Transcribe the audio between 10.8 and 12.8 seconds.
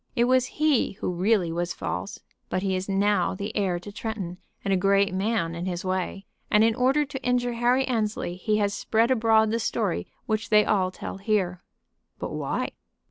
tell here." "But why?"